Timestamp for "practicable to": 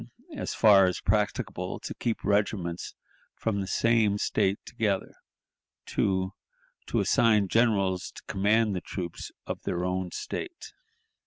0.99-1.93